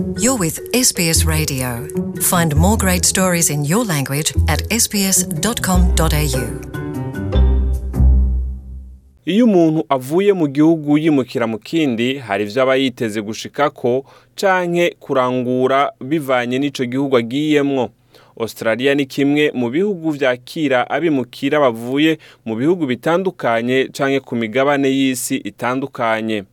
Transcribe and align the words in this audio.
You're 0.00 0.38
with 0.38 0.60
SBS 0.72 1.26
Radio. 1.26 1.86
Find 2.22 2.56
more 2.56 2.76
great 2.78 3.04
stories 3.04 3.50
in 3.50 3.64
your 3.66 3.84
language 3.84 4.32
at 4.48 4.60
sbs.com.au. 4.70 6.46
iyo 9.26 9.44
umuntu 9.44 9.84
avuye 9.88 10.32
mu 10.32 10.48
gihugu 10.48 10.98
yimukira 10.98 11.46
mu 11.46 11.58
kindi 11.58 12.18
hari 12.18 12.44
ibyo 12.44 12.62
aba 12.62 12.76
yiteze 12.76 13.22
gushikako 13.22 14.04
canke 14.34 14.96
kurangura 15.00 15.92
bivanye 16.00 16.58
n'ico 16.58 16.84
gihugu 16.84 17.16
agiyemwo 17.16 17.90
australia 18.40 18.94
ni 18.94 19.06
kimwe 19.06 19.50
mu 19.54 19.70
bihugu 19.70 20.10
vyakira 20.10 20.90
abimukira 20.90 21.60
bavuye 21.60 22.18
mu 22.44 22.56
bihugu 22.56 22.86
bitandukanye 22.86 23.88
canke 23.92 24.20
ku 24.20 24.36
migabane 24.36 24.88
y'isi 24.88 25.36
itandukanye 25.36 26.44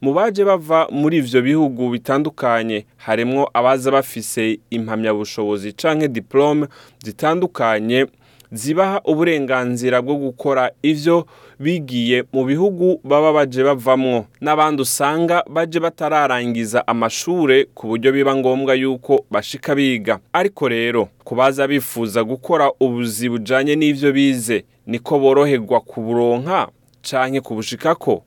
mu 0.00 0.12
baje 0.14 0.44
bava 0.44 0.88
muri 0.90 1.16
ivyo 1.18 1.42
bihugu 1.42 1.90
bitandukanye 1.90 2.86
harimwo 2.96 3.50
abaza 3.54 3.90
bafise 3.90 4.58
impamyabushobozi 4.70 5.72
canke 5.72 6.08
diplome 6.08 6.66
zitandukanye 7.04 8.06
zibaha 8.52 9.00
uburenganzira 9.04 10.02
bwo 10.02 10.14
gukora 10.16 10.70
ivyo 10.82 11.26
bigiye 11.60 12.24
mu 12.32 12.44
bihugu 12.44 13.00
baba 13.04 13.32
baje 13.32 13.64
bavamwo. 13.64 14.24
N'abandi 14.40 14.82
usanga 14.82 15.42
baje 15.50 15.80
batararangiza 15.80 16.86
amashure 16.86 17.64
ku 17.74 17.86
buryo 17.86 18.12
biba 18.12 18.36
ngombwa 18.36 18.74
yuko 18.74 19.24
bashika 19.30 19.74
biga. 19.74 20.18
Ariko 20.32 20.68
rero 20.68 21.08
ku 21.24 21.34
baza 21.34 21.66
bifuza 21.68 22.24
gukora 22.24 22.70
ubuzi 22.80 23.28
bujanye 23.28 23.76
n'ivyo 23.76 24.12
bize 24.12 24.64
niko 24.86 25.18
boroherwa 25.18 25.80
kuburonka 25.80 26.68
canke 27.02 27.40
kubushikako? 27.40 28.22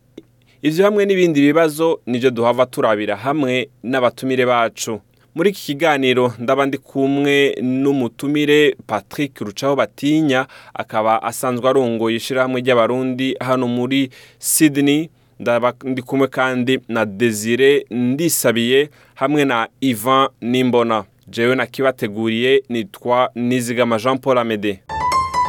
Ivyo 0.61 0.85
hamwe 0.85 1.05
n'ibindi 1.05 1.41
bibazo 1.41 1.99
nivyo 2.05 2.31
duhava 2.31 2.65
turabira 2.65 3.15
hamwe 3.15 3.69
n'abatumire 3.83 4.45
bacu 4.45 4.99
muri 5.35 5.49
iki 5.49 5.61
kiganiro 5.65 6.33
ndaba 6.39 6.65
ndi 6.65 6.77
kumwe 6.77 7.55
n'umutumire 7.61 8.75
patrick 8.87 9.39
rucaho 9.41 9.75
batinya 9.75 10.47
akaba 10.73 11.23
asanzwe 11.23 11.69
arongoye 11.69 12.15
ishyirahamwe 12.17 12.61
ry'abarundi 12.61 13.35
hano 13.39 13.67
muri 13.67 14.09
sydney 14.39 15.09
ndaba 15.39 15.73
ndi 15.83 16.01
kumwe 16.01 16.27
kandi 16.27 16.79
na 16.87 17.05
desire 17.05 17.85
ndisabiye 17.91 18.89
hamwe 19.15 19.45
na 19.45 19.67
ivan 19.81 20.27
nimbona 20.41 21.03
jewe 21.27 21.55
nakibateguriye 21.55 22.63
nitwa 22.69 23.31
nizigama 23.35 23.97
jean 23.97 24.17
paul 24.17 24.37
amede 24.37 24.79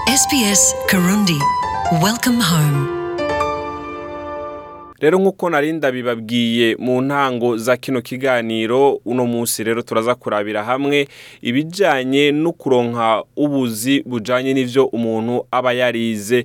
SBS 0.07 0.75
Karundi. 0.87 1.39
Welcome 2.03 2.43
home. 2.43 3.00
Rero 5.01 5.19
nk'uko 5.19 5.51
nari 5.51 5.73
ndabibabwiye 5.73 6.77
mu 6.79 7.01
ntango 7.03 7.57
za 7.57 7.77
kino 7.77 8.03
kiganiro 8.03 9.01
uno 9.05 9.27
munsi 9.27 9.65
rero 9.65 9.83
turaza 9.83 10.15
kurabira 10.15 10.65
hamwe 10.65 11.09
ibijyanye 11.43 12.33
no 12.33 12.53
kuronka 12.53 13.23
ubuzi 13.37 14.03
bujyanye 14.07 14.55
n'ibyo 14.55 14.85
umuntu 14.87 15.47
aba 15.51 15.73
yarize 15.73 16.45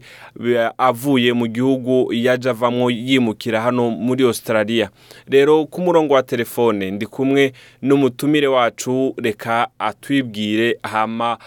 avuye 0.78 1.34
mu 1.34 1.48
gihugu 1.48 2.14
yaje 2.14 2.50
avamo 2.50 2.90
yimukira 2.92 3.62
hano 3.62 3.90
muri 3.92 4.24
australia. 4.24 4.90
Rero 5.28 5.66
ku 5.66 5.82
murongo 5.82 6.14
wa 6.14 6.24
telefone 6.24 6.92
ndi 6.92 7.06
kumwe 7.06 7.54
n'umutumire 7.82 8.48
wacu 8.48 9.14
reka 9.18 9.68
atwibwire 9.80 10.78
hama 10.84 11.38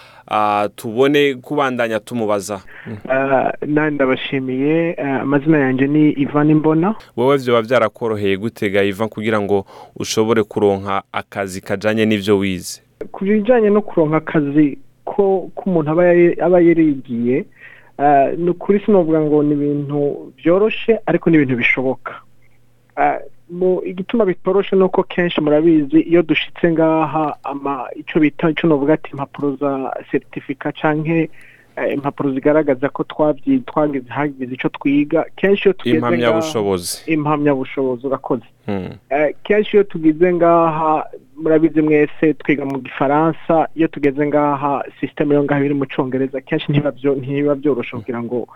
tubone 0.77 1.35
kubandanya 1.35 2.01
tumubaza. 2.01 2.61
Ah, 3.09 3.53
nani 3.67 3.95
ndabashimiye. 3.95 4.95
Ah, 4.99 5.21
amazina 5.21 5.59
yanjye 5.59 5.87
ni 5.87 6.11
ivan 6.13 6.51
imbona 6.51 6.95
wowe 7.17 7.39
byoba 7.39 7.63
byarakoroheye 7.63 8.37
gutega 8.37 8.83
iva 8.85 9.09
kugira 9.09 9.41
ngo 9.41 9.65
ushobore 9.97 10.43
kuronka 10.43 11.03
akazi 11.13 11.61
kajanye 11.61 12.07
n'ivyo 12.07 12.39
wize? 12.39 12.83
Ku 13.13 13.25
bijyanye 13.25 13.71
no 13.71 13.81
kuronka 13.83 14.17
akazi 14.17 14.79
ko 15.05 15.51
k'umuntu 15.57 15.91
aba 15.91 16.05
yari- 16.05 16.37
aba 16.43 16.61
yarigiye 16.61 17.45
ah, 17.99 18.29
ni 18.37 18.51
ukuri 18.51 18.81
sinavuga 18.85 19.21
ngo 19.21 19.43
ni 19.43 19.53
ibintu 19.55 20.33
byoroshe 20.37 20.99
ariko 21.07 21.31
ni 21.31 21.37
ibintu 21.37 21.57
bishoboka. 21.57 22.13
Ah, 22.13 22.23
igituma 23.85 24.25
bitoroshe 24.25 24.77
ni 24.77 24.83
uko 24.83 25.03
kenshi 25.03 25.41
murabizi 25.41 26.01
iyo 26.01 26.23
dushitse 26.23 26.71
ngaha 26.73 27.37
ama 27.45 27.87
icyo 27.97 28.21
bita 28.21 28.51
icyo 28.51 28.69
navuga 28.69 28.95
ati 28.95 29.11
impapuro 29.11 29.57
za 29.57 29.93
seritifika 30.11 30.73
canke 30.73 31.31
eh, 31.77 31.95
impapuro 31.95 32.31
zigaragaza 32.35 32.89
ko 32.89 33.05
twagize 33.05 34.09
hagize 34.09 34.55
icyo 34.55 34.69
twiga 34.69 35.25
kenshi 35.37 35.63
iyo 35.69 35.73
tugeze 35.73 35.99
ngaha 35.99 36.15
impamyabushobozi. 36.15 37.13
Impamyabushobozi 37.13 38.07
urakoze. 38.07 38.45
Hmm. 38.67 38.91
Eh, 39.11 39.35
kenshi 39.43 39.77
iyo 39.77 39.85
tugize 39.85 40.33
ngaha 40.35 41.07
murabizi 41.37 41.83
mwese 41.83 42.35
twiga 42.35 42.65
mu 42.65 42.79
gifaransa 42.79 43.69
iyo 43.75 43.89
tugeze 43.89 44.27
ngaha 44.27 44.85
sisiteme 45.01 45.35
yo 45.35 45.43
ngaha 45.45 45.65
iri 45.65 45.75
mu 45.75 45.87
cyongereza 45.87 46.41
kenshi 46.41 46.67
ntibiba 46.73 46.91
byo- 46.91 47.15
ntibiba 47.15 47.55
byoroshe 47.55 47.97
kugira 47.97 48.23
ngo 48.23 48.49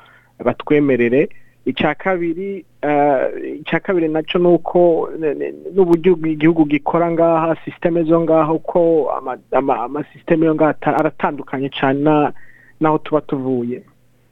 batwemerere. 0.44 1.28
Icya 1.66 1.94
kabiri 1.94 2.64
eh, 2.82 3.60
icya 3.62 3.80
kabiri 3.80 4.08
na 4.08 4.22
cyo 4.22 4.38
ni 4.38 4.46
uko 4.48 5.08
n'uburyo 5.74 6.18
igihugu 6.26 6.64
gikora 6.66 7.10
ngaha 7.10 7.56
sisiteme 7.64 8.02
zo 8.02 8.20
ama- 9.16 9.38
ama- 9.52 9.80
amasisiteme 9.86 10.46
yo 10.46 10.54
ngaha 10.54 10.70
ata- 10.70 10.96
aratandukanye 10.98 11.68
cyane 11.70 12.00
na- 12.02 12.32
n'aho 12.80 12.98
tuba 12.98 13.20
tuvuye. 13.20 13.82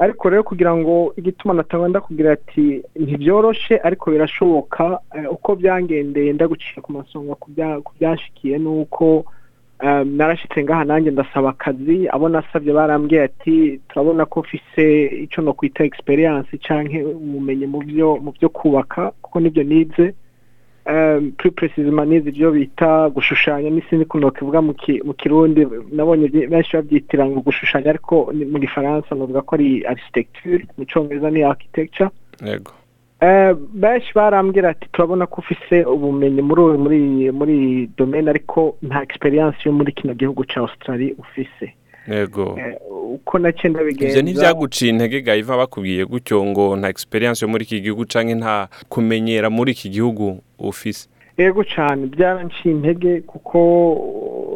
Ariko 0.01 0.31
rero 0.31 0.43
kugira 0.43 0.73
ngo 0.77 1.13
igituma 1.17 1.55
natanga 1.55 2.01
kugira 2.01 2.33
ati 2.33 2.83
ntibyoroshe 2.97 3.79
ariko 3.85 4.11
birashoboka. 4.11 4.99
Eh, 5.15 5.29
uko 5.33 5.57
byangendeye 5.57 6.33
ndaguciye 6.33 6.81
ku 6.83 6.93
masonga 6.93 7.35
ku 7.37 7.51
byashikiye 8.01 8.59
ni 8.59 8.67
uko 8.69 9.25
eh, 9.83 10.05
narashitse 10.07 10.65
ngaha 10.65 10.85
nanjye 10.85 11.11
ndasaba 11.11 11.51
akazi 11.51 12.09
abo 12.09 12.29
nasabye 12.29 12.73
barambwiye 12.73 13.23
ati 13.23 13.81
turabona 13.89 14.27
ko 14.27 14.41
ufise 14.41 14.85
icyo 15.25 15.43
no 15.43 15.53
kwita 15.53 15.85
experience 15.85 16.53
canke 16.59 17.03
ubumenyi 17.05 17.67
mu 17.67 17.79
byo 17.85 18.17
mu 18.17 18.31
byo 18.33 18.49
kubaka 18.49 19.11
kuko 19.23 19.41
ni 19.41 19.51
byo 19.51 19.63
nize 19.65 20.15
um, 20.87 21.33
plus 21.39 21.55
precisement 21.55 22.09
nize 22.09 22.29
ibyo 22.29 22.51
bita 22.51 23.09
gushushanya 23.11 23.71
n'isindi 23.71 24.05
kuno 24.05 24.31
kivuga 24.31 24.61
mu 24.63 24.75
ki- 24.75 25.03
mu 25.05 25.15
kirundi 25.15 25.67
nabonye 25.93 26.29
benshi 26.29 26.77
babyitira 26.77 27.27
ngo 27.27 27.41
gushushanya 27.41 27.91
ariko 27.91 28.33
mu 28.53 28.59
gifaransa 28.59 29.15
navuga 29.15 29.43
ko 29.43 29.55
ari 29.57 29.85
architecture 29.87 30.67
mu 30.79 30.85
cyongereza 30.85 31.31
ni 31.31 31.43
architecture. 31.43 32.11
Yego. 32.47 32.73
Benshi 33.75 34.11
barambwira 34.15 34.71
ati 34.71 34.89
turabona 34.93 35.27
ko 35.27 35.41
ufise 35.43 35.85
ubumenyi 35.85 36.43
muri 36.43 36.61
uyu- 36.63 36.79
muri 36.79 37.31
muri 37.33 37.87
domaine 37.97 38.31
ariko 38.31 38.77
nta 38.83 39.03
experience 39.03 39.59
yo 39.65 39.73
muri 39.73 39.93
kino 39.93 40.15
gihugu 40.15 40.45
cya 40.45 40.61
Australia 40.61 41.15
ufise. 41.19 41.75
Yego. 42.09 42.57
Eh, 42.59 42.77
uko 43.15 43.39
na 43.39 43.53
cyo 43.53 43.69
ndabigenza. 43.71 44.09
Ivyo 44.19 44.23
ntivyaguciye 44.23 44.91
intege 44.91 45.21
gayiva 45.21 45.57
bakubwiye 45.57 46.05
gutyo 46.07 46.45
ngo 46.45 46.77
nta 46.77 46.89
experience 46.89 47.45
yo 47.45 47.49
muri 47.49 47.65
iki 47.65 47.81
gihugu 47.81 48.05
canke 48.07 48.35
nta 48.35 48.69
kumenyera 48.89 49.51
muri 49.51 49.73
iki 49.73 49.89
gihugu 49.89 50.41
ufise. 50.59 51.09
Yego 51.39 51.65
cyane 51.65 52.07
byaranciye 52.07 52.75
intege 52.75 53.21
kuko 53.21 53.59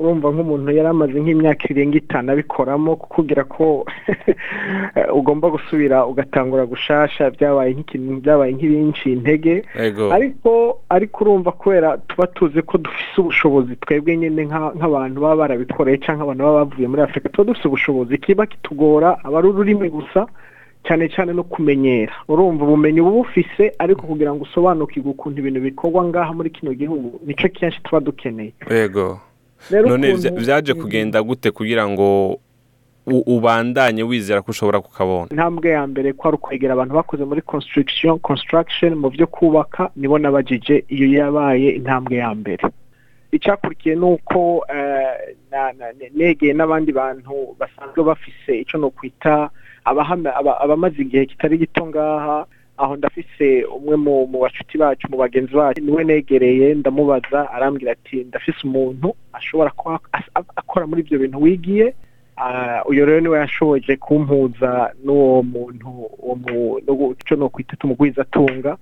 urumva 0.00 0.28
nk'umuntu 0.34 0.70
yari 0.74 0.88
amaze 0.88 1.16
nk'imyaka 1.20 1.64
irenga 1.70 1.96
itanu 2.02 2.32
abikoramo 2.32 2.96
kukubwira 2.96 3.44
ko 3.44 3.86
ugomba 5.18 5.50
gusubira 5.50 6.06
ugatangura 6.06 6.66
gushasha 6.66 7.30
byabaye 7.30 7.70
nk'ikintu 7.74 8.20
byabaye 8.22 8.50
nk'ibinciye 8.52 9.12
intege. 9.16 9.54
Ariko 10.12 10.78
ariko 10.88 11.16
urumva 11.24 11.52
kubera 11.52 11.98
tuba 12.08 12.26
tuzi 12.26 12.62
ko 12.62 12.78
dufise 12.78 13.16
ubushobozi 13.20 13.76
twebwe 13.76 14.16
nyine 14.16 14.42
nka- 14.46 14.74
nk'abantu 14.76 15.20
baba 15.20 15.36
barabikoreye 15.36 15.98
cyangwa 16.04 16.22
abantu 16.24 16.42
baba 16.44 16.58
bavuye 16.64 16.86
muri 16.88 17.02
afurika 17.02 17.28
tuba 17.28 17.48
dufise 17.48 17.68
ubushobozi. 17.68 18.18
Kiba 18.18 18.46
kitugora 18.46 19.18
aba 19.24 19.38
ari 19.38 19.48
ururimi 19.48 19.88
gusa 19.90 20.26
cyane 20.86 21.08
cyane 21.08 21.32
no 21.32 21.42
kumenyera. 21.44 22.12
Urumva 22.28 22.64
ubumenyi 22.64 23.00
uba 23.00 23.10
bufise 23.10 23.72
ariko 23.78 24.02
kugira 24.06 24.34
ngo 24.34 24.42
usobanukirwe 24.44 25.10
ukuntu 25.10 25.38
ibintu 25.40 25.60
bikorwa 25.60 26.04
ngaha 26.04 26.32
muri 26.32 26.50
kino 26.50 26.72
gihugu 26.74 27.20
ni 27.26 27.34
cyo 27.34 27.48
kenshi 27.48 27.80
tuba 27.82 28.00
dukeneye. 28.00 28.52
Yego 28.70 29.20
none 29.70 30.12
vyaje 30.36 30.74
kugenda 30.74 31.22
gute 31.22 31.50
kugira 31.50 31.88
ngo 31.88 32.38
ubandanye 33.06 34.02
wizera 34.02 34.42
ko 34.42 34.50
ushobora 34.50 34.80
kukabona? 34.80 35.28
Intambwe 35.30 35.70
ya 35.70 35.86
mbere 35.86 36.12
ko 36.12 36.28
ari 36.28 36.36
ukwegera 36.36 36.72
abantu 36.72 36.94
bakoze 36.94 37.24
muri 37.24 37.42
construction 37.42 38.18
construction 38.18 38.94
mu 38.96 39.10
byo 39.10 39.26
kubaka 39.26 39.90
nibo 39.96 40.18
nabajije 40.18 40.84
iyo 40.88 41.06
yabaye 41.12 41.70
intambwe 41.76 42.16
ya 42.16 42.34
mbere. 42.34 42.64
Icyakurikiye 43.32 43.94
ni 43.94 44.04
uko 44.04 44.64
eh, 44.74 45.36
negeye 46.14 46.52
n'abandi 46.54 46.92
bantu 46.92 47.34
basanzwe 47.60 48.00
bafise 48.04 48.60
icyo 48.60 48.78
no 48.80 48.90
kwita 48.90 49.50
abahama- 49.84 50.32
aba- 50.36 50.60
abamaze 50.60 51.02
igihe 51.02 51.26
kitari 51.26 51.58
gito 51.58 51.86
ngaha 51.86 52.46
aho 52.78 52.96
ndafise 52.96 53.64
umwe 53.64 53.96
mu 53.96 54.38
bacuti 54.42 54.78
bacu 54.78 55.06
mu 55.10 55.16
bagenzi 55.16 55.54
bacu 55.54 55.80
ni 55.84 55.90
we 55.92 56.04
negereye 56.04 56.74
ndamubaza 56.74 57.50
arambwira 57.52 57.92
ati 57.92 58.24
ndafise 58.24 58.58
umuntu 58.64 59.14
ashobora 59.32 59.70
kuba 59.70 60.00
akora 60.56 60.86
muri 60.86 61.00
ibyo 61.02 61.18
bintu 61.18 61.42
wigiye? 61.42 61.94
Ah, 62.36 62.82
uyu 62.86 63.06
rero 63.06 63.20
ni 63.20 63.28
we 63.28 63.38
yashoboje 63.38 63.96
kumpuza 63.96 64.90
n'uwo 65.04 65.42
muntu 65.42 65.88
uwo 66.18 66.34
mu- 66.34 66.78
n'uwo- 66.86 67.14
ico 67.20 67.34
no 67.36 67.48
kwita 67.48 67.76
tumugwizatunga 67.76 68.76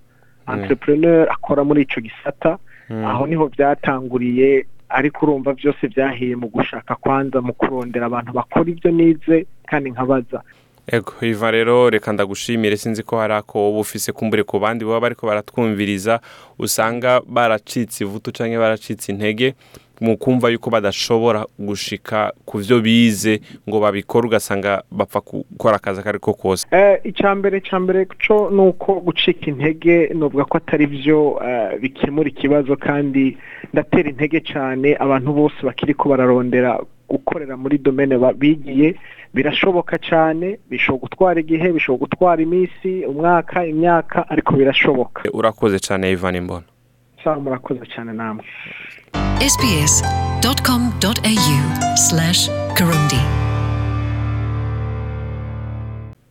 entrepreneur 0.49 1.29
akora 1.31 1.65
muri 1.65 1.83
ico 1.83 2.01
gisata. 2.01 2.59
Mm. 2.91 3.05
aho 3.05 3.27
ni 3.27 3.35
ho 3.37 3.49
byatanguriye 3.49 4.67
ariko 4.89 5.27
urumva 5.27 5.53
byose 5.55 5.89
byahiye 5.89 6.37
mu 6.37 6.49
gushaka 6.49 6.95
kwanza 6.97 7.41
mu 7.41 7.53
kurondera 7.53 8.07
abantu 8.07 8.33
bakora 8.33 8.69
ibyo 8.71 8.91
nize 8.91 9.47
kandi 9.69 9.91
nkabaza. 9.93 10.43
Ego 10.87 11.13
iva 11.23 11.51
rero 11.51 11.91
reka 11.91 12.13
ndagushimire 12.13 12.77
sinzi 12.77 13.03
ko 13.03 13.19
hari 13.19 13.35
ako 13.35 13.59
wowe 13.59 13.81
ufise 13.81 14.13
kumbure 14.13 14.43
ku 14.43 14.59
bandi 14.59 14.85
baba 14.85 15.01
bariko 15.01 15.27
baratwumviriza 15.27 16.21
usanga 16.59 17.21
baracitse 17.27 18.05
ivutu 18.05 18.33
canke 18.33 18.59
baracitse 18.59 19.13
intege 19.13 19.55
mu 20.01 20.17
kumva 20.19 20.51
yuko 20.51 20.71
badashobora 20.71 21.47
gushika 21.59 22.33
ku 22.45 22.59
vyo 22.59 22.81
bize 22.81 23.41
ngo 23.69 23.81
babikore 23.81 24.27
ugasanga 24.27 24.83
bapfa 24.91 25.21
gukora 25.21 25.77
akazi 25.77 26.01
ako 26.01 26.09
ariko 26.09 26.35
kose. 26.35 26.67
Eh, 26.71 26.99
icya 27.05 27.35
mbere 27.35 27.61
cya 27.61 27.79
mbere 27.81 28.07
cyo 28.19 28.51
ni 28.51 28.61
uko 28.61 29.01
gucika 29.01 29.47
intege 29.47 30.11
nuvuga 30.15 30.45
ko 30.45 30.59
atari 30.59 30.87
byo 30.87 31.39
eh, 31.47 31.79
bikemura 31.81 32.29
ikibazo 32.29 32.77
kandi 32.77 33.39
ndatera 33.73 34.11
intege 34.11 34.41
cyane 34.41 34.97
abantu 34.99 35.33
bose 35.33 35.59
bakiri 35.63 35.95
ko 35.95 36.09
bararondera 36.09 36.81
gukorera 37.09 37.57
muri 37.57 37.79
domene 37.79 38.19
bigiye. 38.35 38.99
Birashoboka 39.35 39.99
cyane 39.99 40.59
bishobora 40.71 41.01
gutwara 41.03 41.41
igihe 41.41 41.73
bishobora 41.73 42.01
gutwara 42.01 42.43
iminsi 42.43 43.05
umwaka 43.07 43.67
imyaka 43.67 44.29
ariko 44.29 44.53
birashoboka. 44.57 45.23
Urakoze 45.33 45.79
cane 45.79 46.11
Ivan 46.13 46.35
Imbona 46.37 46.65
cyangwa 47.23 47.43
murakoze 47.43 47.81
cyane 47.95 48.13
namwe. 48.13 48.45
Sbs.com.au 49.53 51.59
slash 51.97 52.51
Kirundi. 52.77 53.42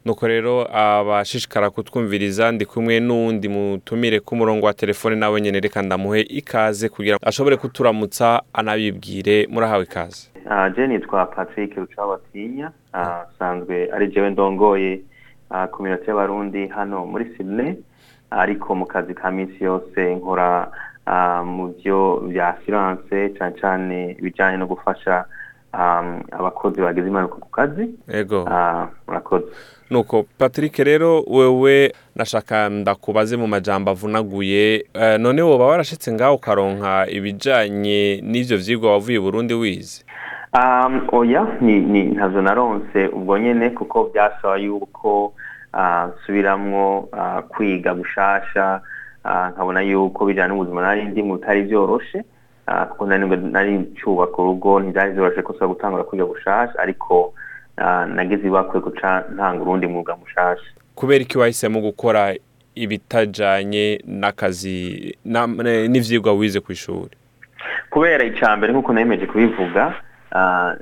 Nuko 0.06 0.28
rero 0.28 0.68
abashishikara 0.76 1.70
kutwumviriza 1.70 2.52
ndi 2.52 2.66
kumwe 2.66 3.00
n'uwundi 3.00 3.48
mutumire 3.50 4.20
ku 4.20 4.36
murongo 4.36 4.66
wa 4.66 4.74
telefone 4.74 5.16
nawe 5.16 5.42
nyene 5.42 5.60
reka 5.60 5.82
ndamuhe 5.82 6.22
ikaze 6.22 6.90
kugira 6.90 7.16
ngo 7.16 7.26
ashobore 7.30 7.58
kuturamutsa 7.58 8.42
anabibwire. 8.54 9.48
Murahawe 9.50 9.84
ikaze. 9.84 10.30
Ah, 10.50 10.70
je 10.70 10.88
nitwa 10.88 11.26
patrick 11.26 11.76
rucabatinya 11.78 12.72
Ah, 12.94 13.22
asanzwe 13.30 13.90
ari 13.94 14.08
jewe 14.08 14.30
ndongoye 14.30 15.02
ah, 15.50 15.68
community 15.68 16.08
y'abarundi 16.10 16.68
hano 16.68 17.06
muri 17.06 17.26
sydney. 17.38 17.76
Ariko 18.32 18.76
mu 18.76 18.86
kazi 18.86 19.14
ka 19.14 19.32
minsi 19.32 19.64
yose 19.64 20.16
nkora 20.16 20.72
ah, 21.06 21.44
mu 21.44 21.68
byo 21.78 22.24
bya 22.28 22.48
assurance 22.58 23.30
cyane 23.38 23.56
cyane 23.62 24.12
ibijyanye 24.20 24.58
no 24.58 24.66
gufasha 24.68 25.16
ah, 25.16 25.26
abakozi 25.74 26.82
bagize 26.82 27.08
impanuka 27.08 27.36
ku 27.36 27.50
kazi. 27.50 27.90
Ego 28.12 28.46
Ah, 28.48 28.88
murakoze. 29.08 29.46
Nuko 29.90 30.24
patrick 30.38 30.78
rero 30.78 31.24
wewe 31.28 31.94
nashaka 32.16 32.70
ndakubaze 32.70 33.38
mu 33.38 33.48
majambo 33.48 33.92
avunaguye. 33.92 34.86
Eh, 34.94 35.20
none 35.20 35.42
woba 35.42 35.66
warashitse 35.66 36.12
ngaho 36.14 36.36
ukaronka 36.36 37.08
ibijanye 37.10 38.22
n'ivyo 38.24 38.58
vyigwa 38.58 38.92
wavuye 38.92 39.20
burundi 39.20 39.54
wize? 39.54 40.04
Um, 40.54 41.08
oya 41.12 41.48
ntabyo 41.62 42.42
naronse. 42.42 43.08
Ubwo 43.08 43.38
nyene 43.40 43.70
kuko 43.70 44.10
byasaba 44.14 44.58
yuko 44.58 45.34
ah, 45.74 46.08
nsubiramwo 46.08 47.00
uh, 47.00 47.40
kwiga 47.50 47.94
gushasha 47.94 48.82
nkabona 49.54 49.82
yuko 49.82 50.26
bijyana 50.26 50.54
n'ubuzima 50.54 50.82
nari 50.82 51.06
ndimo 51.06 51.36
bitari 51.38 51.62
byoroshe 51.64 52.24
kuko 52.66 53.06
nari 53.06 53.26
nari 53.38 53.72
cyubaka 53.98 54.38
urugo 54.42 54.80
ntibyari 54.80 55.12
byoroshe 55.14 55.42
ko 55.42 55.54
nshobora 55.54 55.74
gutangura 55.74 56.04
kwiga 56.04 56.26
gushasha 56.26 56.80
ariko 56.80 57.34
ah, 57.78 58.06
nagize 58.06 58.48
ibakwe 58.48 58.80
guca 58.80 59.24
ntanga 59.34 59.62
urundi 59.62 59.88
mwuga 59.88 60.16
mushasha. 60.16 60.72
Kubera 60.96 61.24
iki 61.24 61.38
wahisemo 61.38 61.80
gukora 61.82 62.36
ibitajanye 62.76 64.02
n'akazi 64.08 65.16
na- 65.26 65.48
n'ivyigwa 65.88 66.34
wize 66.34 66.60
ku 66.60 66.72
ishuri 66.72 67.10
kubera 67.90 68.24
icambere 68.26 68.74
nk'uko 68.74 68.94
nemeje 68.94 69.26
kubivuga 69.26 69.94
ah, 70.32 70.76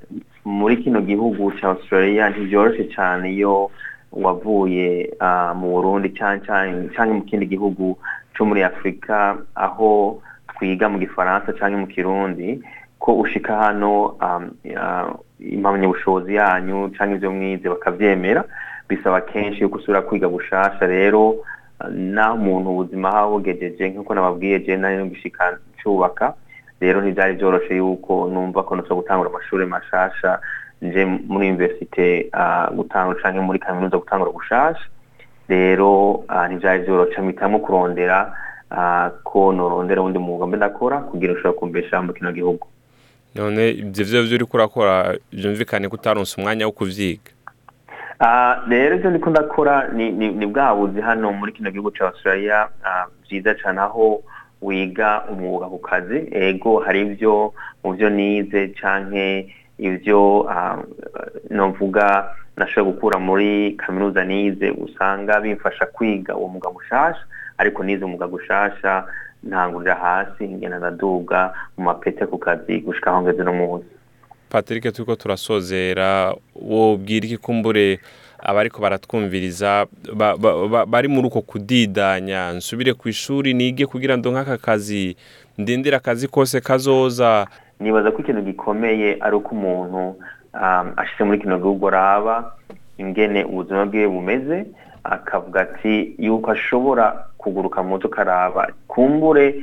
muri 0.46 0.78
kino 0.78 1.02
gihugu 1.02 1.52
cya 1.58 1.68
australia 1.70 2.30
ntibyoroshe 2.30 2.84
cyane 2.96 3.34
iyo 3.34 3.72
wavuye 4.12 5.10
ah, 5.20 5.54
mu 5.54 5.68
burundi 5.74 6.10
cyangwa 6.14 7.06
mu 7.16 7.22
kindi 7.26 7.46
gihugu 7.46 7.98
cyo 8.36 8.46
muri 8.46 8.64
afurika 8.64 9.38
aho 9.56 10.22
twiga 10.60 10.90
mu 10.92 11.00
gifaransa 11.00 11.54
cyangwa 11.56 11.80
mu 11.80 11.88
kirundi 11.88 12.60
ko 13.00 13.16
ushika 13.16 13.56
hano 13.58 14.20
um, 14.20 14.52
ah, 14.78 15.08
impamyabushobozi 15.40 16.36
yanyu 16.36 16.92
cyangwa 16.98 17.16
ibyo 17.16 17.32
mwize 17.32 17.70
bakabyemera 17.70 18.44
bisaba 18.90 19.22
kenshi 19.22 19.62
yuko 19.64 19.78
usubira 19.78 20.02
kwiga 20.02 20.28
gushasha 20.28 20.86
rero 20.86 21.36
ah, 21.80 21.88
naho 21.90 22.36
umuntu 22.36 22.70
ubuzima 22.70 23.12
haba 23.12 23.28
bugejeje 23.28 23.90
nk'uko 23.90 24.14
nababwiye 24.14 24.60
je 24.60 24.78
nari 24.78 24.98
no 24.98 25.06
gushika 25.06 25.58
ncubaka 25.80 26.34
rero 26.82 27.02
ntibyari 27.02 27.34
byoroshe 27.34 27.76
yuko 27.76 28.28
numva 28.28 28.64
ko 28.64 28.76
nashobora 28.76 29.02
gutangura 29.02 29.30
amashuri 29.30 29.66
mashasha 29.66 30.40
nje 30.82 31.06
muri 31.06 31.50
universite 31.50 32.30
uh, 32.34 32.68
gutangura 32.76 33.20
canke 33.22 33.40
muri 33.40 33.60
kaminuza 33.60 33.98
gutangura 33.98 34.32
gushasha 34.32 34.86
rero 35.48 35.90
uh, 36.28 36.46
ntivyari 36.48 36.84
byoroshe 36.84 37.22
mpitamo 37.22 37.60
kurondera 37.60 38.18
uh, 38.28 38.49
ko 39.24 39.54
norondera 39.54 40.02
uwundi 40.02 40.20
mwuga 40.20 40.46
mbe 40.48 40.58
ndakora 40.58 40.98
kugira 40.98 41.34
ushobora 41.34 41.60
kumbesha 41.60 42.02
mu 42.02 42.14
kino 42.14 42.32
gihugu. 42.32 42.68
None 43.36 43.70
ivyo 43.70 44.06
vyo 44.06 44.24
vyo 44.24 44.36
uriko 44.36 44.58
urakora 44.58 45.16
vyumvikane 45.34 45.90
ko 45.90 45.96
utaronse 45.96 46.36
umwanya 46.38 46.66
wo 46.66 46.72
kuvyiga. 46.72 47.32
Ah, 48.20 48.62
rero 48.68 48.96
ibyo 48.96 49.10
ndiko 49.10 49.30
ndakora 49.30 49.88
ni, 49.94 50.46
bwa 50.46 50.76
buzi 50.76 51.02
hano 51.02 51.32
muri 51.34 51.52
kino 51.54 51.72
gihugu 51.72 51.92
cya 51.92 52.06
australia. 52.08 52.68
Ah, 52.84 53.06
byiza 53.24 53.56
cyane 53.56 53.80
aho 53.82 54.22
wiga 54.62 55.24
umwuga 55.32 55.66
ku 55.66 55.80
kazi. 55.80 56.28
Ego 56.32 56.80
hari 56.80 57.02
ibyo 57.02 57.54
mu 57.84 57.94
byo 57.94 58.10
nize 58.10 58.68
canke 58.76 59.56
ibyo 59.78 60.46
ah, 60.52 60.78
novuga 61.50 62.36
nashoboye 62.60 62.94
gukura 62.94 63.20
muri 63.20 63.72
kaminuza 63.80 64.26
nize 64.26 64.70
usanga 64.72 65.40
bimfasha 65.42 65.86
kwiga 65.86 66.36
uwo 66.36 66.48
mwuga 66.48 66.70
mushasha 66.70 67.24
ariko 67.58 67.84
nize 67.84 68.06
umwuga 68.06 68.28
gushasha 68.28 69.06
ntangurira 69.44 69.96
hasi 69.96 70.44
ngenda 70.48 70.78
ndaduga 70.78 71.54
mu 71.78 71.84
mapete 71.84 72.26
ku 72.26 72.38
kazi 72.38 72.80
gushika 72.80 73.12
aho 73.12 73.22
ngeze 73.22 73.44
no 73.44 73.54
munsi. 73.54 73.88
Patrick 74.50 74.84
turiko 74.94 75.16
turasozera 75.16 76.36
wobwira 76.56 77.26
iki 77.26 77.38
kumbure 77.38 78.00
abariko 78.40 78.82
baratwumviriza 78.82 79.86
ba- 80.14 80.38
ba- 80.38 80.68
ba- 80.68 80.86
bari 80.86 81.08
muri 81.08 81.28
uko 81.28 81.42
kudidanya? 81.42 82.52
Nsubire 82.54 82.94
ku 82.94 83.10
ishuri 83.10 83.54
nige 83.54 83.86
kugira 83.86 84.18
ndonke 84.18 84.40
aka 84.40 84.58
kazi 84.58 85.16
ndindire 85.58 85.96
akazi 85.98 86.28
kose 86.28 86.62
kazoza. 86.62 87.48
Nibaza 87.80 88.12
ko 88.12 88.22
ikintu 88.22 88.42
gikomeye 88.42 89.18
ari 89.22 89.36
uko 89.36 89.56
umuntu 89.56 89.98
um, 89.98 90.16
ashyize 90.54 91.24
muri 91.24 91.40
kino 91.40 91.58
gihugu 91.60 91.88
araba 91.88 92.54
ingene 92.98 93.44
ubuzima 93.44 93.86
bwiwe 93.86 94.08
bumeze 94.08 94.66
akavuga 95.04 95.62
ati 95.62 96.16
yuko 96.20 96.52
ashobora 96.52 97.06
kuguruka 97.38 97.84
mu 97.84 97.90
mutwe 97.90 98.08
ukaraba 98.08 98.68
kumbure 98.88 99.56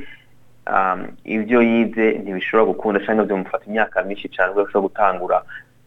um, 0.73 1.07
ibyo 1.25 1.61
yize 1.61 2.05
ntibishobora 2.23 2.65
gukunda 2.71 2.99
cyangwa 3.05 3.25
bimufata 3.25 3.65
imyaka 3.67 4.03
myinshi 4.03 4.29
cyane 4.29 4.49
ubwo 4.51 4.61
ashobora 4.65 4.87
gutangura 4.87 5.37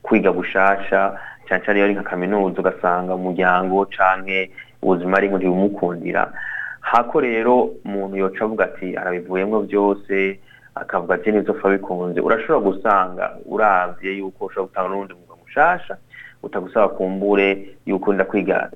kwiga 0.02 0.30
gushasha 0.33 1.19
cyane 1.49 1.61
cyane 1.64 1.76
iyo 1.78 1.85
ari 1.85 1.95
nka 1.95 2.02
kaminuza 2.11 2.61
ugasanga 2.61 3.14
umuryango 3.14 3.85
canke 3.90 4.50
ubuzima 4.83 5.16
arimo 5.16 5.37
ntibumukundira 5.38 6.33
hako 6.80 7.21
rero 7.21 7.54
umuntu 7.85 8.16
yoca 8.16 8.40
avuga 8.45 8.64
ati 8.64 8.97
arabivuyemo 8.97 9.61
byose 9.66 10.38
akavuga 10.75 11.15
ati 11.15 11.33
nizopfa 11.33 11.69
bikunze. 11.69 12.21
Urashobora 12.21 12.61
gusanga 12.61 13.25
uravye 13.47 14.12
yuko 14.19 14.45
ushobora 14.45 14.67
gutanga 14.69 14.89
n'ubundi 14.89 15.15
mwuga 15.15 15.35
mushasha 15.43 15.97
utagusaba 16.43 16.89
kumbure 16.89 17.69
yuko 17.87 18.12
nda 18.12 18.25
kwiga 18.25 18.71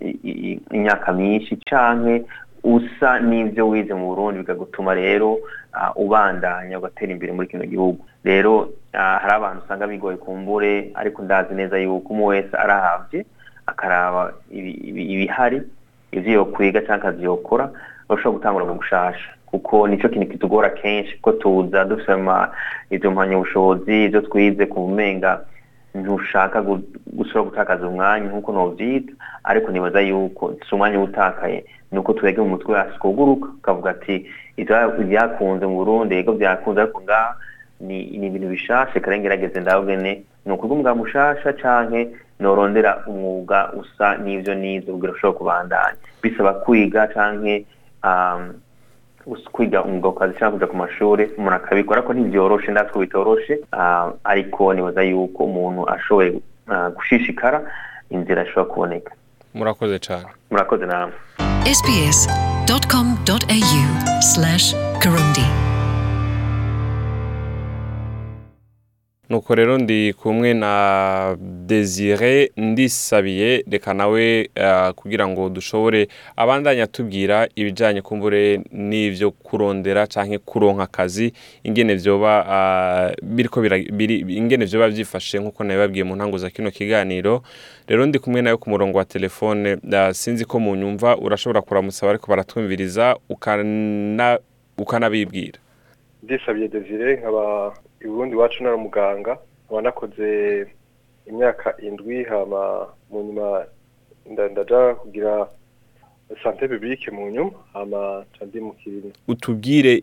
imyaka 0.71 1.13
myinshi 1.13 1.57
canke 1.57 2.25
usa 2.65 3.21
n'ivyo 3.21 3.69
wize 3.69 3.95
mu 3.95 4.07
burundi 4.09 4.41
bikagutuma 4.41 4.95
rero 4.95 5.39
ubandanya 5.97 6.79
ugatera 6.79 7.13
imbere 7.13 7.33
muri 7.33 7.49
kino 7.49 7.65
gihugu. 7.65 8.05
Rero 8.25 8.69
hari 8.93 9.33
abantu 9.35 9.63
usanga 9.65 9.87
bigoye 9.87 10.17
kumbure 10.17 10.91
ariko 10.95 11.23
ndazi 11.23 11.55
neza 11.55 11.79
yuko 11.79 12.13
umwe 12.13 12.27
wese 12.27 12.57
arahavye 12.57 13.27
akaraba 13.67 14.33
ibi- 14.51 14.71
ibi- 14.89 15.07
ibihari 15.13 15.63
ivyo 16.13 16.33
yokwiga 16.33 16.81
canke 16.81 17.07
akazi 17.09 17.25
yokora 18.09 18.17
bashobora 18.17 18.37
gutangura 18.39 18.65
mu 18.65 18.75
gushasha 18.75 19.29
kuko 19.47 19.89
nico 19.89 20.09
kintu 20.09 20.27
kitugora 20.29 20.71
kenshi 20.71 21.19
ko 21.23 21.33
tuza 21.33 21.85
dufise 21.85 22.13
ama 22.13 22.51
ivyo 22.91 23.11
mpamyabushobozi 23.11 24.05
ivyo 24.05 24.21
twize 24.21 24.67
ku 24.67 24.81
bumenga. 24.81 25.41
Ntushaka 25.95 26.59
gu- 26.63 26.83
gusubira 27.07 27.43
gutakaza 27.43 27.87
umwanya 27.89 28.27
nk'uko 28.27 28.51
novyita 28.53 29.13
ariko 29.45 29.71
nibaza 29.71 30.01
yuko 30.01 30.55
si 30.69 30.75
umwanya 30.75 31.01
utakaye. 31.01 31.65
Ni 31.93 31.99
uko 31.99 32.13
twege 32.13 32.41
mu 32.43 32.49
mutwe 32.49 32.75
hasi 32.75 32.99
kuguruka 32.99 33.47
ukavuga 33.63 33.91
ati 33.91 34.27
"Ivya- 34.59 34.91
ibyakunze 35.01 35.67
mu 35.67 35.77
burundi 35.87 36.15
yego 36.19 36.33
byakunze 36.35 36.81
ariko 36.83 37.01
ngaha 37.03 37.37
ni 37.81 38.27
ibintu 38.27 38.49
bishashe. 38.51 39.01
Kare 39.01 39.19
ngerageze 39.23 39.61
ndabwene 39.61 40.23
ni 40.47 40.53
ukuvuga 40.53 40.75
umwuga 40.75 40.95
mushasha 40.95 41.53
canke 41.53 42.11
norondera 42.41 43.07
umwuga 43.07 43.71
usa 43.79 44.19
n'ivyo 44.19 44.55
nize. 44.55 44.91
Kugira 44.93 45.13
ushobora 45.13 45.39
kubandanya. 45.39 45.97
Bisaba 46.23 46.53
kwiga 46.59 47.07
us- 47.15 47.67
kwiga 49.53 49.83
umwuga 49.85 50.09
ku 50.11 50.19
kazi 50.19 50.35
cyangwa 50.39 50.59
kuja 50.59 50.67
ku 50.67 50.77
mashuri 50.77 51.25
umuntu 51.39 51.57
akabikora 51.57 51.99
ariko 51.99 52.13
ntibyoroshe 52.13 52.71
ndazi 52.71 52.91
ko 52.93 52.99
bitoroshe 52.99 53.55
ah, 53.73 54.11
ariko 54.25 54.75
nibaza 54.75 55.03
yuko 55.03 55.45
umuntu 55.45 55.91
ashoboye 55.95 56.41
ah, 56.69 56.91
gushishikara 56.91 57.59
inzira 58.11 58.45
ishobora 58.45 58.71
kuboneka. 58.73 59.13
Murakoze 59.55 59.99
cyane 59.99 60.27
murakoze 60.51 60.87
namwe 60.87 61.15
sbs.com.au 61.79 62.85
nuko 69.29 69.55
rero 69.55 69.79
ndi 69.79 70.13
kumwe 70.13 70.55
na 70.55 71.37
desire 71.67 72.51
ndisabiye 72.57 73.65
reka 73.71 73.95
nawe 73.95 74.51
eh, 74.55 74.93
kugira 74.95 75.29
ngo 75.29 75.49
dushobore 75.49 76.09
abandanya 76.37 76.87
tubwira 76.87 77.49
ibijyanye 77.57 78.03
kumbure 78.03 78.61
n'ibyo 78.73 79.31
kurondera 79.31 80.07
cyangwa 80.07 80.39
kuronka 80.39 80.83
akazi 80.83 81.33
biri- 83.93 84.37
ingene 84.37 84.65
vyoba 84.65 84.89
byifashe 84.89 85.39
nk'uko 85.41 85.65
nabibabwiye 85.65 86.05
mu 86.05 86.17
ntango 86.17 86.39
za 86.39 86.51
kino 86.51 86.71
kiganiro. 86.71 87.43
Rero 87.89 88.07
ndi 88.07 88.19
kumwe 88.19 88.43
nawe 88.43 88.57
ku 88.57 88.71
murongo 88.71 88.99
wa 88.99 89.05
telefone 89.05 89.77
ah, 89.93 90.13
sinzi 90.15 90.45
ko 90.45 90.61
mu 90.61 90.77
nyumva 90.77 91.17
urashobora 91.17 91.63
kuramutsa 91.63 92.11
ariko 92.11 92.27
baratwumviriza 92.31 93.17
ukana- 93.29 94.39
ukanabibwira. 94.79 95.59
Ndisabye 96.25 96.69
desire 96.69 97.17
nkaba 97.17 97.75
i 98.01 98.07
burundi 98.09 98.35
iwacu 98.37 98.63
nari 98.63 98.77
umuganga 98.77 99.39
nkaba 99.67 99.83
nakoze 99.83 100.29
imyaka 101.27 101.77
indwi 101.87 102.25
hama 102.25 102.89
mu 103.11 103.23
nyuma 103.23 103.65
nda- 104.33 104.49
ndaja 104.49 104.95
kugira 104.95 105.49
sante 106.43 106.69
publique 106.69 107.11
mu 107.11 107.31
nyuma 107.31 107.53
hama 107.73 108.25
nca 108.35 108.45
ndi 108.47 108.61
mu 108.61 108.73
kintu 108.73 109.09
utubwire 109.29 110.03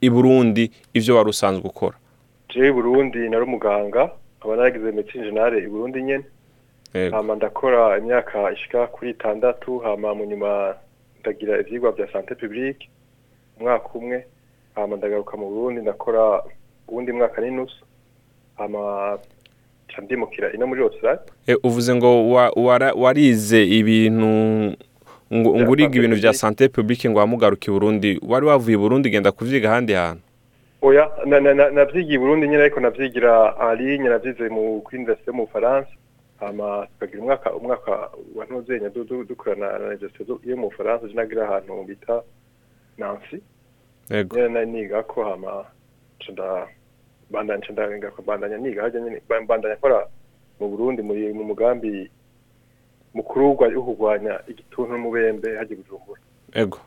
i 0.00 0.10
burundi 0.10 0.70
ibyo 0.94 1.16
wari 1.16 1.28
usanzwe 1.30 1.66
ukora. 1.70 1.96
Jewe 2.48 2.68
i 2.68 2.72
burundi 2.72 3.18
nari 3.28 3.44
umuganga 3.44 4.10
nkaba 4.38 4.56
naragize 4.56 4.92
medecine 4.92 5.24
generale 5.24 5.58
i 5.58 5.66
burundi 5.68 6.02
nyene. 6.02 6.24
Hama 7.10 7.34
ndakora 7.34 7.98
imyaka 7.98 8.52
ishika 8.52 8.86
kuri 8.86 9.10
itandatu 9.10 9.78
hama 9.78 10.14
mu 10.14 10.24
nyuma 10.24 10.74
ndagira 11.20 11.60
ivyigwa 11.60 11.92
vya 11.92 12.12
sante 12.12 12.34
publique 12.34 12.88
umwaka 13.60 13.88
umwe. 13.94 14.26
Hama 14.74 14.96
ndagaruka 14.96 15.36
mu 15.36 15.48
burundi 15.50 15.80
ndakora 15.80 16.42
uwundi 16.88 17.12
mwaka 17.12 17.40
n'inusu 17.42 17.84
hama 18.56 19.18
ndimukira 20.02 20.52
ino 20.52 20.66
muri 20.66 20.82
australia. 20.82 21.20
E, 21.46 21.54
uvuze 21.62 21.94
ngo 21.94 22.30
warize 22.96 23.64
ibintu 23.64 24.26
ngo 25.34 25.50
uriga 25.70 25.96
ibintu 25.98 26.16
bya 26.16 26.32
sante 26.32 26.68
publique 26.68 27.10
ngo 27.10 27.18
wamugaruke 27.18 27.70
i 27.70 27.74
burundi. 27.74 28.20
Wari 28.28 28.46
wavuye 28.46 28.74
i 28.76 28.78
burundi 28.80 29.10
genda 29.10 29.32
kuvyiga 29.32 29.68
ahandi 29.70 29.92
hantu? 29.92 30.22
Oya 30.82 31.10
na- 31.26 31.40
na- 31.40 31.54
na- 31.54 31.70
navyigiye 31.70 32.14
i 32.16 32.18
burundi 32.18 32.48
nyene 32.48 32.62
ariko 32.62 32.80
navyigira 32.80 33.54
en 33.60 33.76
ligne 33.78 34.08
navyize 34.08 34.48
mu 34.48 34.78
université 34.92 35.32
mu 35.32 35.46
bufaransa. 35.46 35.90
Hama 36.40 36.86
tukagira 36.92 37.20
umwaka 37.22 37.54
umwaka 37.54 37.92
wa 38.34 38.44
ntuzenya 38.46 38.88
du- 38.88 39.04
du- 39.04 39.24
dukorana 39.24 39.78
na 39.78 39.86
université 39.86 40.24
yo 40.44 40.56
mu 40.56 40.68
bufaransa 40.70 41.08
je 41.08 41.14
nagira 41.14 41.48
ahantu 41.48 41.84
bita 41.84 42.22
nancy. 42.98 43.42
Nari 44.48 44.66
niga 44.66 45.02
ko 45.02 45.24
hama 45.24 45.64
nca 46.18 46.32
nda 46.32 46.66
bandanya 47.30 47.68
ndaga 47.72 48.10
bandanya 48.26 48.58
niga 48.58 48.82
bandanya 49.48 49.74
nkora 49.78 50.06
mu 50.60 50.68
Burundi 50.68 51.02
mu 51.02 51.44
mugambi 51.44 52.10
mukuru 53.14 53.54
wo 53.76 53.82
kurwanya 53.82 54.40
igituntu 54.50 54.92
n'umubembe 54.92 55.48
harya 55.56 55.72
i 55.74 55.76
Bujumbura 55.78 56.20
yego 56.54 56.78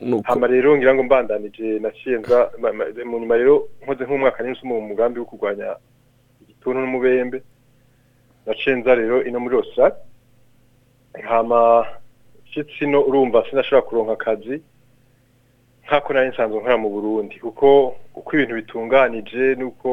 Nuko- 0.00 0.24
hama 0.28 0.46
rero 0.46 0.76
ngira 0.76 0.94
ngo 0.94 1.02
mbandanije 1.02 1.78
ma- 2.72 2.92
mu 3.04 3.16
nyuma 3.20 3.36
rero 3.36 3.68
nkoze 3.82 4.04
nk'umwaka 4.04 4.42
n'insu 4.44 4.66
mu 4.68 4.80
mugambi 4.80 5.20
wo 5.20 5.26
kurwanya 5.26 5.76
igituntu 6.42 6.80
n'umubembe 6.80 7.38
naciye 8.46 8.76
nza 8.76 8.94
rero 8.94 9.24
ino 9.24 9.40
muri 9.40 9.56
Australia 9.56 9.96
hama 11.28 11.86
shitsi 12.52 12.86
no 12.86 13.00
urumva 13.08 13.44
sinashobora 13.50 13.86
kuronka 13.88 14.12
akazi 14.12 14.60
nkako 15.90 16.12
nari 16.12 16.28
nsanzwe 16.28 16.58
nkora 16.60 16.76
mu 16.78 16.88
Burundi 16.90 17.34
kuko 17.42 17.94
uko 18.14 18.30
ibintu 18.36 18.54
bitunganije 18.54 19.54
nuko 19.58 19.90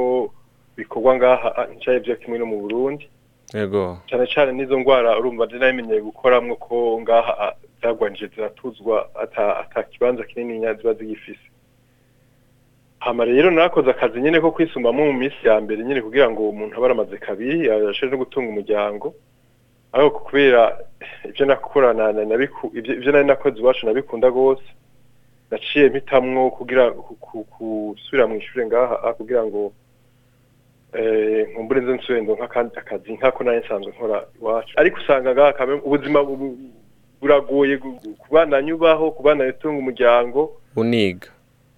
bikorwa 0.77 1.15
ngaha 1.17 1.67
ncaye 1.75 1.99
byo 1.99 2.15
kimwe 2.15 2.37
no 2.39 2.45
mu 2.45 2.57
Burundi. 2.61 3.09
Yego. 3.53 3.97
Cyane 4.07 4.25
cyane 4.33 4.51
n'izo 4.53 4.77
ndwara 4.79 5.17
urumva 5.19 5.47
je 5.49 5.57
namenyeye 5.57 6.01
gukoramwo 6.01 6.55
ko 6.55 7.01
ngaha 7.01 7.33
ah, 7.45 7.53
zagwanije 7.81 8.27
ziratuzwa 8.27 9.09
ata 9.23 9.83
kibanza 9.89 10.23
kinini 10.23 10.61
ziba 10.77 10.93
zigifise. 10.93 11.47
Hama 12.99 13.25
rero 13.25 13.49
narakoze 13.51 13.89
akazi 13.89 14.21
nyene 14.21 14.39
ko 14.39 14.51
kwisumamo 14.51 15.05
mu 15.05 15.13
minsi 15.13 15.41
ya 15.47 15.57
mbere 15.61 15.81
nyene 15.83 16.01
kugira 16.01 16.29
ngo 16.29 16.49
umuntu 16.49 16.77
abe 16.77 16.85
aramaze 16.85 17.17
kabiri 17.17 17.71
ashobore 17.71 18.11
no 18.11 18.17
gutunga 18.21 18.49
umuryango. 18.53 19.13
Ariko 19.93 20.19
kubera 20.19 20.77
ivyo 21.25 21.45
nakorana 21.45 22.13
ivyo 22.73 23.11
nari 23.11 23.25
nakoze 23.25 23.57
iwacu 23.59 23.85
nabikunda 23.85 24.29
gose 24.31 24.67
naciye 25.51 25.89
mpitamwo 25.89 26.51
kugira 26.51 26.91
ku- 26.91 27.15
ku- 27.15 27.45
gusubira 27.59 28.27
mu 28.27 28.35
ishure 28.35 28.65
ngaha 28.67 29.03
ah, 29.03 29.13
kugira 29.13 29.45
ngo 29.45 29.73
eh 30.93 31.47
nkumbure 31.51 31.81
nze 31.81 31.93
nsubire 31.93 32.21
ndonka 32.21 32.43
akandi 32.43 32.77
akazi 32.77 33.13
nkako 33.13 33.43
nari 33.43 33.59
nsanzwe 33.65 33.91
nkora 33.91 34.23
iwacu. 34.41 34.73
Ariko 34.75 34.97
usanga 34.99 35.33
ngaha 35.33 35.65
ubuzima 35.85 36.23
bu- 36.23 36.35
bu- 36.37 36.57
buragoye 37.21 37.77
gu- 37.77 37.99
gu- 38.03 38.15
kubandanya 38.17 38.75
ubaho 38.75 39.11
kubandanya 39.11 39.51
utunga 39.51 39.79
umuryango. 39.79 40.51
Uniga. 40.75 41.27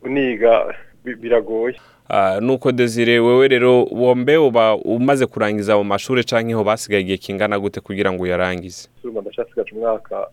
Uniga 0.01 0.75
bi- 1.03 1.15
biragoye. 1.15 1.75
Ah, 2.09 2.39
nuko 2.41 2.71
desire 2.71 3.19
wewe 3.19 3.47
rero 3.47 3.83
wombe 3.91 4.37
uba 4.37 4.75
umaze 4.75 5.25
kurangiza 5.25 5.77
mu 5.77 5.83
mashuri 5.83 6.23
canke 6.23 6.53
ho 6.53 6.63
basigaye 6.63 7.01
igihe 7.01 7.17
kingana 7.17 7.59
gute 7.59 7.81
kugira 7.81 8.11
ngo 8.11 8.23
uyarangize? 8.23 8.89
Ndacasigaje 9.03 9.71
umwaka 9.75 10.27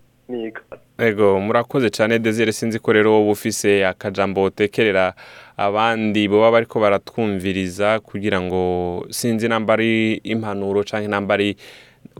Ego 0.98 1.40
murakoze 1.40 1.90
cyane 1.90 2.18
Desire 2.18 2.52
sinzi 2.52 2.78
ko 2.78 2.92
rero 2.92 3.12
wowe 3.12 3.30
ufise 3.30 3.86
akajambo 3.86 4.42
utekerera 4.44 5.14
abandi 5.56 6.28
baba 6.28 6.50
bariko 6.50 6.80
baratwumviriza 6.80 8.00
kugira 8.00 8.40
ngo 8.40 8.60
sinzi 9.10 9.48
namba 9.48 9.72
ari 9.74 10.14
impanuro 10.24 10.82
canke 10.84 11.08
namba 11.08 11.34
ari 11.34 11.56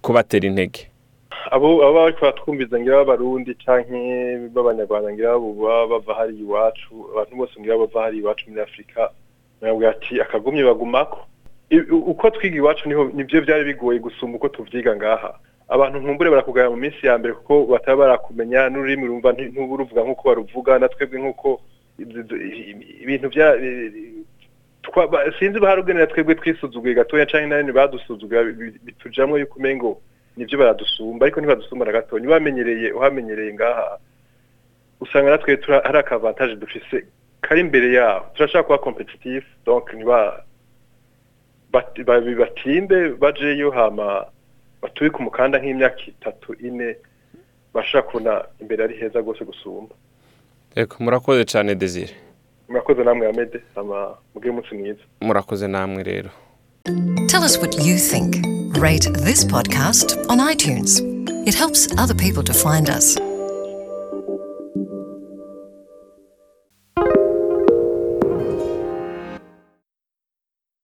kubatera 0.03 0.47
intege. 0.47 0.91
Abo 1.51 1.83
abo 1.83 1.95
bariko 1.95 2.21
baratwumviza 2.21 2.81
ngira 2.81 2.97
b'abarundi 3.05 3.55
canke 3.55 4.49
b'abanyarwanda 4.55 5.13
ngira 5.13 5.39
baba 5.39 5.87
bava 5.87 6.15
hari 6.15 6.37
iwacu 6.39 6.93
abantu 7.13 7.37
bose 7.37 7.55
ngira 7.61 7.79
bava 7.79 8.03
hari 8.03 8.19
iwacu 8.19 8.51
muri 8.51 8.61
afurika 8.63 9.11
nababwira 9.61 9.91
ati 9.91 10.21
akagumye 10.21 10.65
bagumako. 10.65 11.27
Uko 11.91 12.31
twiga 12.31 12.57
iwacu 12.57 12.89
ni 12.89 12.95
ho 12.95 13.11
nivyo 13.15 13.41
vyari 13.41 13.65
bigoye 13.65 13.99
gusumba 13.99 14.37
uko 14.37 14.49
tuvyiga 14.49 14.97
ngaha. 14.97 15.35
Abantu 15.69 15.99
nkumbure 15.99 16.31
barakugaya 16.31 16.71
mu 16.71 16.77
minsi 16.77 17.07
ya 17.07 17.19
mbere 17.19 17.35
kuko 17.35 17.67
bataba 17.67 17.97
barakumenya 18.07 18.69
n'ururimi 18.71 19.07
rumva 19.07 19.33
nti- 19.33 19.51
ntuba 19.53 19.75
uruvuga 19.75 20.01
nk'uko 20.07 20.23
baruvuga 20.29 20.79
na 20.79 20.89
twebwe 20.89 21.19
nk'uko 21.19 21.61
ibintu 23.03 23.29
ba- 25.11 25.33
sinzi 25.39 25.59
baharugenera 25.61 26.07
twebwe 26.07 26.35
twisuzuguye 26.35 26.95
gatoya 26.95 27.27
canke 27.27 27.47
nani 27.51 27.73
badusuzuguye 27.73 28.53
bi- 28.53 28.79
bitujamwo 28.85 29.39
yuko 29.39 29.59
umengo 29.59 30.01
nivyo 30.37 30.59
baradusumba 30.59 31.27
ariko 31.27 31.41
ntibadusumba 31.41 31.85
na 31.85 31.93
gatoya 31.93 32.21
ntibamenyereye 32.23 32.93
uhamenyereye 32.93 33.55
ngaha. 33.55 33.99
Usanga 35.01 35.31
natwe 35.31 35.59
hari 35.85 35.99
akavantage 35.99 36.57
dufise 36.57 37.07
kari 37.41 37.61
imbere 37.61 37.93
yabo 37.93 38.27
turashaka 38.35 38.79
kuba 38.79 40.45
bat- 41.73 42.05
ba- 42.05 42.21
batinde 42.21 43.09
bajeyo 43.19 43.71
hama 43.71 44.27
batubike 44.83 45.17
umukanda 45.17 45.59
nk'imyaka 45.59 46.01
itatu 46.07 46.55
ine 46.55 46.97
bashaka 47.75 48.09
kubona 48.09 48.45
imbere 48.61 48.85
ari 48.85 48.97
heza 48.97 49.19
rwose 49.21 49.45
gusumba 49.45 49.95
Ego 50.75 50.97
murakoze 51.01 51.45
cyane 51.45 51.75
Desire 51.75 52.15
murakoze 52.69 53.05
namwe 53.05 53.29
amede 53.29 53.61
hama 53.75 54.17
mugire 54.35 54.51
umunsi 54.51 54.75
mwiza 54.75 55.03
murakoze 55.21 55.67
namwe 55.69 56.03
rero 56.03 56.31
Tell 57.29 57.43
us 57.43 57.59
what 57.59 57.75
you 57.85 57.99
think. 57.99 58.37
Rate 58.79 59.07
this 59.25 59.45
podcast 59.45 60.17
on 60.31 60.39
iTunes. 60.39 61.01
It 61.47 61.55
helps 61.55 61.89
other 61.99 62.15
people 62.15 62.45
to 62.45 62.55
find 62.55 62.89
us. 62.89 63.19